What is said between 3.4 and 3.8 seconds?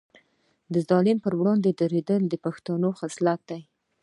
دی.